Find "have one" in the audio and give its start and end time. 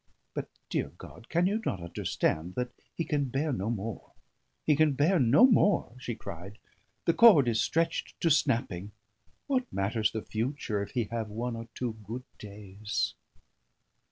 11.11-11.55